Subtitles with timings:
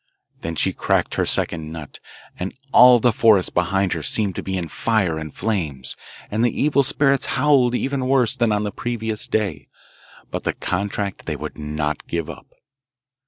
[0.41, 1.99] Then she cracked her second nut,
[2.39, 5.95] and all the forest behind her seemed to be in fire and flames,
[6.31, 9.67] and the evil spirits howled even worse than on the previous day;
[10.31, 12.47] but the contract they would not give up.